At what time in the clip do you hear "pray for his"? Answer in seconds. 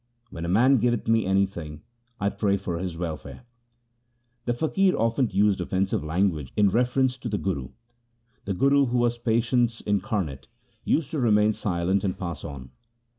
2.29-2.97